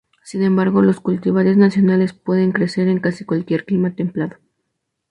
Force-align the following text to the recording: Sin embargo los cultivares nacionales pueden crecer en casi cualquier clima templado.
Sin 0.23 0.41
embargo 0.41 0.81
los 0.81 0.99
cultivares 0.99 1.57
nacionales 1.57 2.13
pueden 2.13 2.53
crecer 2.53 2.87
en 2.87 2.97
casi 2.99 3.23
cualquier 3.23 3.65
clima 3.65 3.93
templado. 3.93 4.37